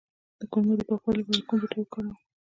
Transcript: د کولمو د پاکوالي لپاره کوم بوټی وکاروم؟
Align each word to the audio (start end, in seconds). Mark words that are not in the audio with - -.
د 0.39 0.41
کولمو 0.51 0.73
د 0.79 0.81
پاکوالي 0.89 1.21
لپاره 1.23 1.41
کوم 1.47 1.57
بوټی 1.59 1.79
وکاروم؟ 1.81 2.17